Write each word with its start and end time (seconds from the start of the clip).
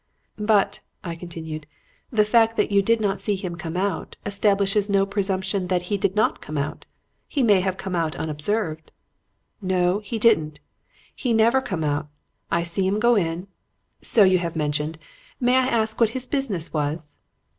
"'But,' 0.39 0.79
I 1.03 1.13
continued, 1.13 1.67
'the 2.09 2.25
fact 2.25 2.57
that 2.57 2.71
you 2.71 2.81
did 2.81 2.99
not 3.01 3.19
see 3.19 3.35
him 3.35 3.55
come 3.55 3.77
out 3.77 4.15
establishes 4.25 4.89
no 4.89 5.05
presumption 5.05 5.67
that 5.67 5.83
he 5.93 5.97
did 5.99 6.15
not 6.15 6.41
come 6.41 6.57
out. 6.57 6.87
He 7.27 7.43
may 7.43 7.59
have 7.61 7.77
come 7.77 7.95
out 7.95 8.15
unobserved.' 8.15 8.91
"'No, 9.61 9.99
he 9.99 10.17
didn't. 10.17 10.59
He 11.15 11.33
never 11.33 11.61
come 11.61 11.83
out. 11.83 12.07
I 12.49 12.63
see 12.63 12.87
'im 12.87 12.97
go 12.97 13.13
in' 13.13 13.45
"'So 14.01 14.23
you 14.23 14.39
have 14.39 14.55
mentioned. 14.55 14.97
May 15.39 15.55
I 15.55 15.67
ask 15.67 15.99
what 15.99 16.09
his 16.17 16.25
business 16.25 16.73
was?' 16.73 17.19